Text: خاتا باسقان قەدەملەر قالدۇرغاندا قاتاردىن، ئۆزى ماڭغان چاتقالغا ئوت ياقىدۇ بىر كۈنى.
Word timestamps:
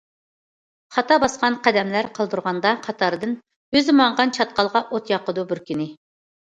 خاتا 0.95 1.17
باسقان 1.23 1.57
قەدەملەر 1.67 2.09
قالدۇرغاندا 2.21 2.73
قاتاردىن، 2.89 3.39
ئۆزى 3.79 3.99
ماڭغان 4.03 4.37
چاتقالغا 4.41 4.87
ئوت 4.91 5.15
ياقىدۇ 5.19 5.51
بىر 5.55 5.67
كۈنى. 5.71 5.93